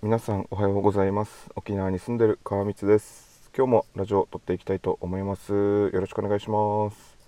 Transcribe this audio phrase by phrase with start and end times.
[0.00, 1.50] 皆さんおはようございます。
[1.56, 3.50] 沖縄に住んでる川光です。
[3.52, 5.52] 今日もラジオを撮っていきたいと思います。
[5.52, 7.18] よろしくお願いします。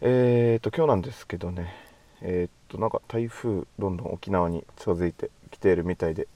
[0.00, 1.74] えーと今日なんですけどね。
[2.22, 6.28] えー、となんか台風どんどん沖縄に近づいてきているみたいで。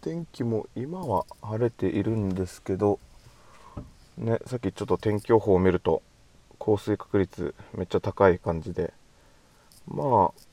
[0.00, 2.98] 天気も今は晴れているんですけど
[4.16, 6.02] ねさっきちょっと天気予報を見ると
[6.58, 8.92] 降水確率めっちゃ高い感じで。
[9.86, 10.47] まあ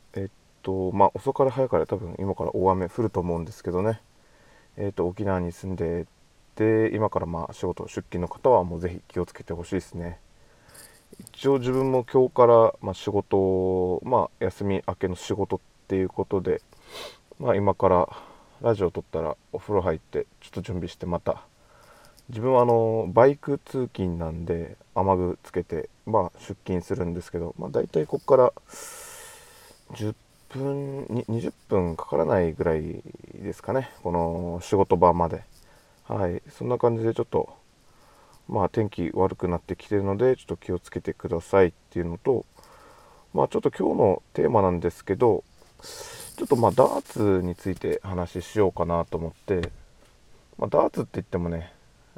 [0.66, 4.02] とまあ遅かれ早かれ多分今から大雨降ると思うんですけどね。
[4.78, 6.08] えっと沖縄に住んで
[6.56, 10.20] て今からまあ仕事出勤の方はもうぜひ気をつけてほしいですね。
[11.20, 16.62] 一応自分も今日からま仕事まあ休み明けの仕事っていうことで
[17.40, 18.09] まあ今から
[18.62, 21.44] ラジオ撮ったらお風呂入ってちょっと準備してまた
[22.30, 28.54] 自分はあのバイク通勤なんで雨具つけてまあ出勤するんですけどまあ大体ここから
[29.94, 30.16] 10
[30.58, 33.02] 分20分かからないぐらい
[33.36, 33.91] ですかね。
[34.04, 35.44] この仕事場まで。
[36.08, 36.41] はい。
[36.50, 37.56] そんな感じでちょっと
[38.48, 42.45] まあ天気悪くなってきてるのでちょっと気をつけてくださいっていうのと
[43.33, 45.44] まあちょっと今日のテーマなんですけど
[46.38, 49.70] ちょっとまあダーツについて話しようかなと思って、
[50.58, 51.73] まあ、ダーツって言ってもね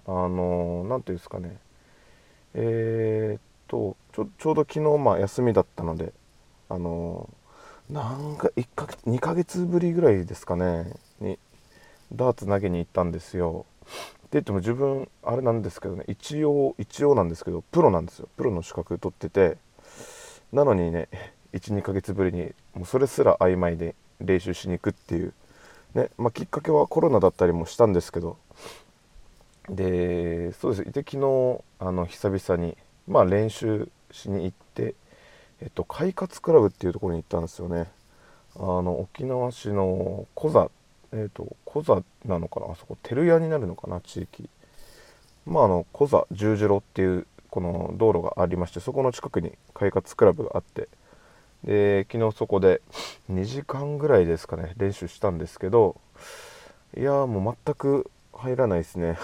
[0.06, 1.58] あの何、ていうんですかね。
[2.54, 6.14] えー、っとちょちょうど昨日まあ休みだったので
[6.70, 7.30] あの
[7.90, 10.92] なんか1ヶ月2ヶ月ぶりぐらいですかね。
[11.22, 11.40] に
[12.14, 13.66] ダーツ投げに行ったんですよ。
[13.82, 16.04] って言っても自分あれなんですけどね。
[16.08, 18.28] 一応一応なんですけどプロなんですよ。
[18.36, 19.58] プロの資格取ってて。
[20.52, 21.10] なのにね
[21.54, 25.34] 12ヶ月ぶりにもうそれすら曖昧で練習しに行くっていう。
[25.94, 28.38] ねまあ、きっかけはコロナだったりもしたんですけど。
[29.70, 30.92] でそうです。
[30.92, 32.76] で昨日あの久々に
[33.08, 34.67] まあ練習しに行って
[35.62, 37.90] えっと、快活クラブっていうところに行ったんですよね。
[38.56, 40.70] あの沖縄市のコザ、
[41.14, 42.72] えっと、コザなのかな？
[42.72, 44.02] あそこ照屋になるのかな？
[44.02, 44.50] 地域。
[45.46, 50.90] まああのコザ十字路っていうこの道路がありましてそこの近くに快活クラブがあって。
[51.64, 52.82] で昨日そこで
[53.32, 56.00] 2時間ぐらいですかね練習したんですけど
[56.96, 59.18] いやもう全く入らないですね。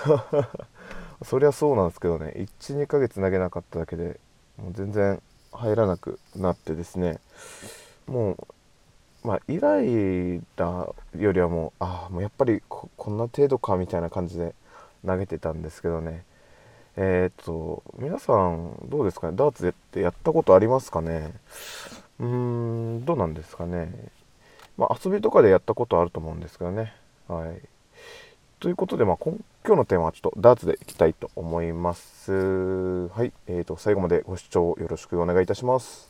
[1.24, 2.48] そりゃそうなんですけどね。
[2.60, 4.20] 12ヶ月投げなかっただけで
[4.58, 5.22] もう全然
[5.54, 7.20] 入らなくなってですね
[8.08, 8.32] も
[9.24, 14.54] うまあイライラよりはもうああもうやっぱりこんな程度かみたいな感じで
[15.06, 16.26] 投げてたんですけどね。
[16.96, 19.36] えー、っと皆さんどうですかね？
[19.36, 21.34] ダーツってやったことありますかね？
[22.20, 22.28] うー
[23.00, 23.92] んどうなんですかね？
[24.78, 26.94] まあ遊びとかでやったことあると思うんですけどね。
[27.28, 27.62] はい。
[28.64, 29.34] ということで、まあ、今
[29.66, 32.32] 今日のテーマはちょっとダーツでいきたいと思います。
[32.32, 36.08] はい、えーと、最後までご視聴よろしくお願いいたします。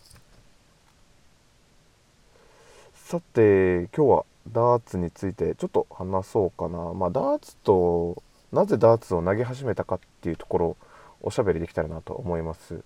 [2.93, 6.93] さて、今日はダーツについてちょっと話そうかな。
[6.93, 8.21] まあ、ダーツと、
[8.51, 10.77] なぜダーツを投げ始めたかっていうところを
[11.23, 12.83] おしゃべりできたらなと思います。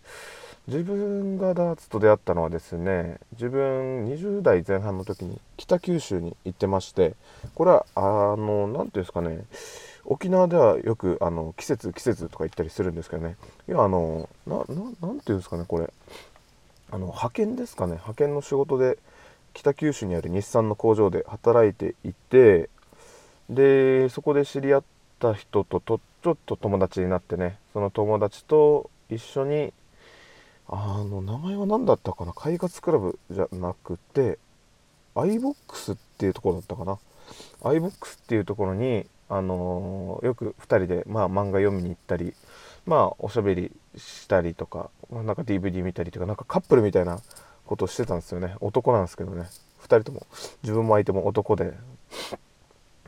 [0.68, 7.14] 自分がダーツと出会ったのはですね自分20代前半の時に北九州に行ってまして
[7.56, 8.02] これはあ
[8.36, 9.46] の何ていうんですかね
[10.10, 13.36] 沖縄ではよくあの季節季節とか言ったりするんですけどね。
[13.68, 15.92] いやあのななんていうんですかねこれ。
[16.90, 17.94] あの派遣ですかね。
[17.94, 18.98] 派遣の仕事で
[19.54, 22.70] 北九州にある日産の工場で働いていて
[23.50, 24.84] でそこで知り合っ
[25.20, 29.74] た人ととちょっと友達になってねその友達と一緒に
[30.70, 32.34] あの名前は何だったかな？
[32.34, 34.38] 快活クラブじゃなくて
[35.16, 37.00] iBox っていうところだったかな
[37.62, 42.34] ？iBox っていうところにあのー、よく2人で、まあ、漫画読みに行ったり、
[42.86, 47.20] まあ、おしゃべりしたりとか、なんか DVD 見たりとかなんかカップルみたいな
[47.66, 48.56] ことをしてたんですよね。
[48.62, 49.50] 男なんですけどね。
[49.82, 50.26] 2人とも。
[50.64, 51.74] 自分も相手も男で、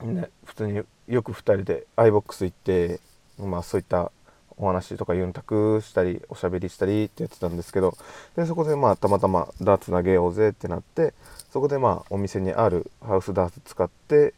[0.02, 3.00] ね、普通によく2人で iBox 行って、
[3.38, 4.12] まあ、そういった
[4.60, 7.98] お話とかユンタクしたりおしゃべりしたりってやってたんですけど
[8.36, 11.14] でそこでまあたまたまダーツ投げようぜってなって
[11.52, 14.34] そこでまあお店にあるハウスダーツ使って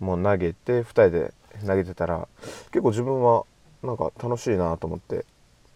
[0.00, 1.34] もう投げて2人で
[1.66, 2.26] 投げてたら
[2.72, 3.44] 結構自分は
[3.82, 5.26] なんか楽しいなと思って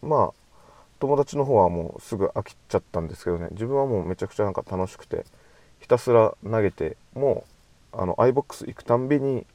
[0.03, 0.47] まあ
[0.99, 5.27] 友達の方はもうすぐ飽きちゃったんですけどね自分はもうめちゃくちゃなんか楽しくて
[5.81, 7.45] ひたすら投げても
[7.93, 9.47] うあの iBOX 行くたんびに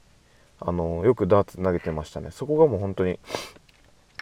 [0.59, 2.29] あのよくダーツ投げてましたね。
[2.29, 3.19] そこがもう本当に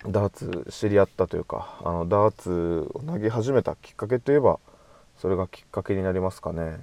[0.07, 4.60] ダーツ知り合ったというかあのダーツを投げ始めたきっかけといえば
[5.18, 6.80] それがきっかけになりますかね。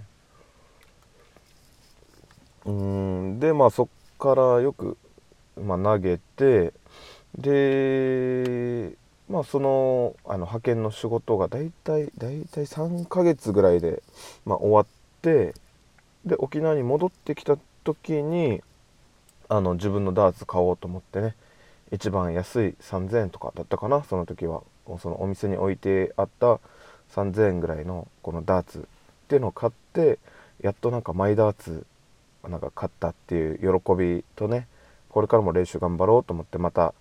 [2.67, 4.99] うんでまあそっからよく、
[5.57, 6.73] まあ、投げて
[7.39, 8.97] で
[9.29, 14.03] まあそのあの派遣の仕事が大体大体3ヶ月ぐらいで、
[14.45, 14.87] まあ、終わっ
[15.23, 15.55] て
[16.25, 18.63] で沖縄に戻ってきた時に
[19.49, 21.37] あの自分のダーツ買おうと思ってね
[21.93, 24.03] 一番安い3000円とかだったかな。
[24.05, 24.63] その時は。
[25.01, 26.61] そのお店に置いてあった
[27.13, 28.83] 3000円ぐらいのこのダーツっ
[29.29, 30.19] ていうのを買って
[30.61, 31.85] やっとなんかマイダーツ
[32.49, 34.69] なんか買ったっていう喜びとね
[35.09, 36.95] これからも練習頑張ろうと思ってまた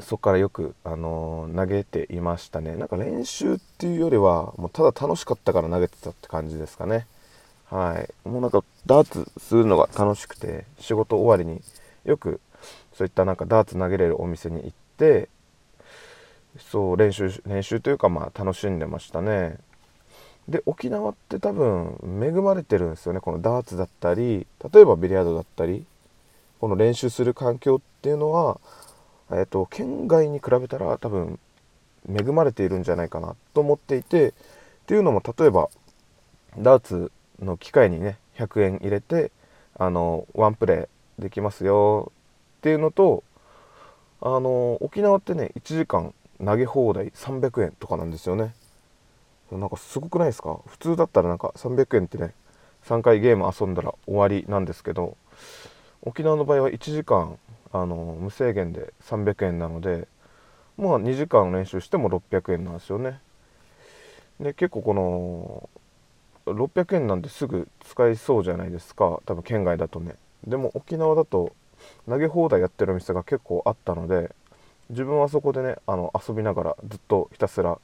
[0.00, 2.74] そこからよく、あのー、投げていましたね。
[2.74, 7.06] なんか練習っていうよりはもうただ楽しかったから投げてたって感じですかね。
[7.70, 8.28] はい。
[8.28, 11.62] もうなんかダーツするのが楽しくて仕事終わりに
[12.04, 12.40] よく
[12.96, 15.28] そういったなんかダーツ投げれるお店に行って
[16.58, 19.58] そう練習練習というかまあ楽しんでましたね。
[20.48, 25.84] で沖縄って多分恵まれてるんですよねこのダーツだったり例えばビリヤードだったり
[26.60, 28.60] この練習する環境っていうのは、
[29.30, 31.40] えーと、県外に比べたら多分
[32.08, 34.32] 恵まれているんじゃないかなと思っていてっ
[34.86, 35.68] ていうのも例えば
[36.56, 37.10] ダーツ
[37.42, 39.32] の機械にね100円入れて
[39.76, 42.12] あのワンプレーできますよ
[42.66, 43.22] っていうのと
[44.20, 46.12] あの沖縄ってね1時間
[46.44, 48.56] 投げ放題300円とかなんですよね。
[49.52, 50.58] なんかすごくないですか？
[50.66, 52.34] 普通だったらなんか300円ってね
[52.86, 55.16] 3回ゲーム遊んだら終わりなんですけど
[56.02, 57.38] 沖縄の場合は1時間
[57.72, 60.08] あの無制限で300円なので
[60.76, 63.20] まあ2時間練習しても600円なんですよね。
[64.40, 65.70] で結構この
[66.52, 69.20] 600円なんてすぐ使いそうじゃないですか？
[69.24, 70.16] 多分県外だとね。
[70.48, 71.52] でも沖縄だと
[72.08, 74.34] 投げ放題やってるお店が結構あったので
[74.90, 77.78] 自分はそこでねあの遊びながらずっとひたすら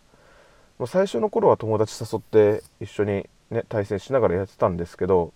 [0.87, 5.33] 最初の頃は友達誘って一緒にね対戦しながらやってたんですけど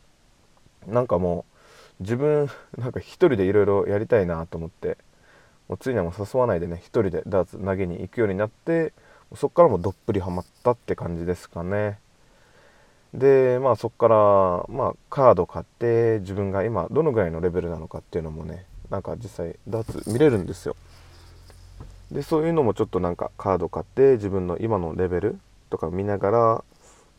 [0.87, 1.45] なんかも
[2.01, 2.49] う自分
[2.79, 4.99] なんか一人でいろいろやりたいなと思って
[5.69, 8.93] もうついにはもう誘わないでね一人でダーツ投げに行くようになって
[9.35, 11.99] そっからもどっぷりハマったって感じですかね。
[13.15, 14.17] でまあそっから
[14.69, 20.77] まあカード買って自分が今どのぐらいのレベルなのかっていうのもねなんか実際ダーツ見れるんですよ。
[22.11, 26.65] でそういうのもちょっとなんかカード買って自分の今のレベルとか見ながら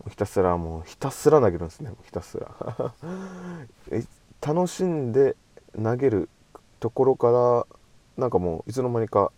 [0.09, 2.47] ひたすらもうひたすら投げるんですねひたすら。
[4.39, 5.35] 楽しんで
[5.81, 6.29] 投げる
[6.79, 7.77] ところから
[8.17, 9.31] なんかもういつの間にか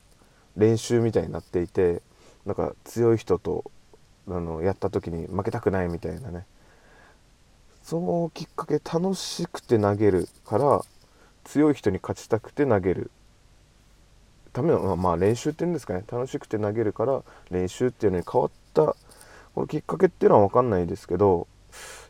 [0.56, 2.02] 練習みたいになっていて
[2.46, 3.72] なんか強い人と
[4.30, 6.46] あのやった時に負けたくないみたいなね。
[7.84, 10.82] そのきっかけ楽しくて投げるから
[11.44, 13.12] 強い人に勝ちたくて投げる。
[14.54, 16.04] ための、まあ、練習っていうんですかね。
[16.12, 18.96] 楽しくて投げるから練習っていうのに変わった
[19.56, 21.48] このきっかけっていうのは分かんないですけど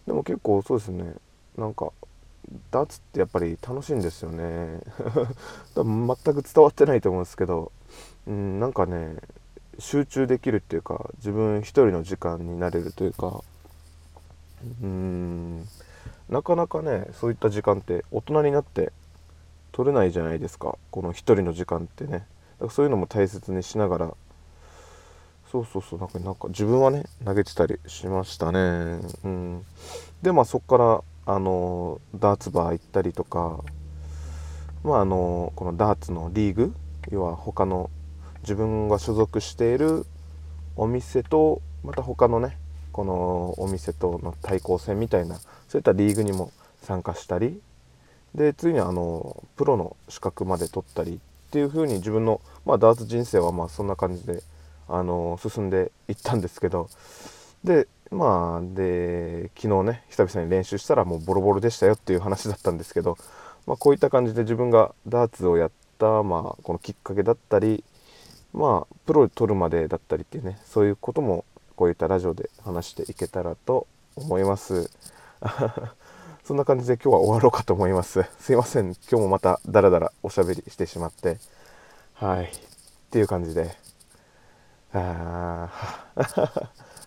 [0.06, 1.14] でも結構そうですね。
[1.58, 1.92] なんか
[2.72, 4.82] ダーツってやっぱり楽しいんですよね。
[5.76, 7.72] 全く伝わってないと思うんですけど、
[8.28, 9.18] うん、なんかね
[9.80, 13.42] 集中できるっていうか自分一人の時間になれるというか
[14.82, 15.66] うん
[16.30, 18.92] なかなかねそういった時間って大人になって
[19.72, 20.78] 取れないじゃないですか。
[20.92, 22.12] この一人の時間ってね。
[22.12, 22.26] だか
[22.66, 24.14] らそういうのも大切にしながら
[25.52, 29.00] そうそうそうなんかなんか自分はね投げてたりしましたね。
[29.24, 29.64] うん。
[30.22, 33.64] でまあそっからあのダーツバー行ったりとか
[34.84, 36.74] まああのこのダーツのリーグ
[37.10, 37.90] 要は他の
[38.42, 40.06] 自分が所属している
[40.76, 42.58] お店とまた他のね
[42.92, 46.52] このお店との対抗戦みたいなそういったリーグにも
[46.82, 47.62] 参加したり
[48.36, 54.44] でついにあのプロの資格まで取ったりっていう風に自分の、まあ、ダーツ人生はまあそんな感じで
[54.88, 56.90] あの進んでいったんですけど
[57.64, 63.18] でまあで昨日ね久々に練習したらもうボロボロでしたよっていう話だったんですけど、
[63.68, 67.84] まあ、こういった感じで自分がダーツをやった、まあ、このきっかけだったり
[68.54, 74.92] まあプロで取るまでだったりっていうねそういうこともこういったラジオで話していけたらと思います。
[76.44, 78.24] そんな感じで今日は終わろうかと思います。
[78.40, 78.88] すいません。
[78.88, 81.38] 今日もまたダラダラおしゃべりしてしまって。
[82.16, 82.46] はい。
[82.46, 82.50] っ
[83.12, 83.78] ていう感じで。
[84.92, 85.70] は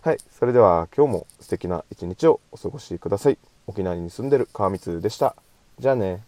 [0.07, 0.17] い。
[0.31, 3.37] それでは今日も素敵な一日をお過ごしください。
[3.67, 5.35] 沖縄に住んでる川光でした。
[5.77, 6.23] じゃあね。